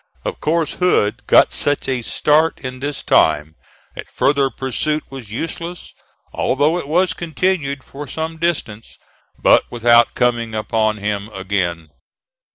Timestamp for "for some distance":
7.83-8.97